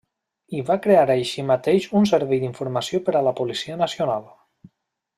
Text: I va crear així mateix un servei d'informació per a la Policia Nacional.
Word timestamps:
I 0.59 0.61
va 0.69 0.77
crear 0.85 1.03
així 1.15 1.43
mateix 1.51 1.87
un 2.01 2.09
servei 2.13 2.41
d'informació 2.47 3.03
per 3.11 3.17
a 3.21 3.25
la 3.31 3.35
Policia 3.43 3.81
Nacional. 3.87 4.31